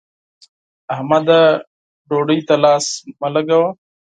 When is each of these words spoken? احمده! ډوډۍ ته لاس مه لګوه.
احمده! 0.93 1.41
ډوډۍ 2.09 2.39
ته 2.47 2.55
لاس 2.63 2.85
مه 3.21 3.29
لګوه. 3.33 3.69